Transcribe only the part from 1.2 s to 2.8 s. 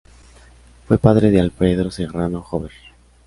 de Alfredo Serrano Jover.